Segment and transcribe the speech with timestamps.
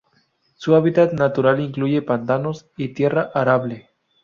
[0.55, 3.91] Su hábitat natural incluye pantanos y tierra arable.